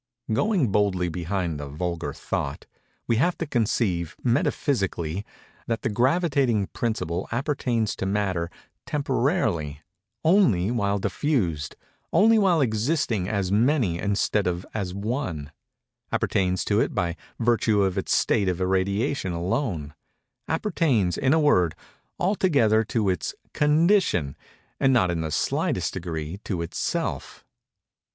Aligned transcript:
Going 0.33 0.71
boldly 0.71 1.09
behind 1.09 1.59
the 1.59 1.67
vulgar 1.69 2.11
thought, 2.11 2.65
we 3.05 3.17
have 3.17 3.37
to 3.37 3.45
conceive, 3.45 4.15
metaphysically, 4.23 5.23
that 5.67 5.83
the 5.83 5.89
gravitating 5.91 6.65
principle 6.73 7.27
appertains 7.31 7.95
to 7.97 8.07
Matter 8.07 8.49
temporarily—only 8.87 10.71
while 10.71 10.97
diffused—only 10.97 12.39
while 12.39 12.61
existing 12.61 13.29
as 13.29 13.51
Many 13.51 13.99
instead 13.99 14.47
of 14.47 14.65
as 14.73 14.91
One—appertains 14.91 16.65
to 16.65 16.79
it 16.79 16.95
by 16.95 17.15
virtue 17.37 17.83
of 17.83 17.95
its 17.95 18.11
state 18.11 18.49
of 18.49 18.59
irradiation 18.59 19.33
alone—appertains, 19.33 21.15
in 21.15 21.31
a 21.31 21.39
word, 21.39 21.75
altogether 22.17 22.83
to 22.85 23.07
its 23.07 23.35
condition, 23.53 24.35
and 24.79 24.91
not 24.93 25.11
in 25.11 25.21
the 25.21 25.29
slightest 25.29 25.93
degree 25.93 26.39
to 26.45 26.63
itself. 26.63 27.45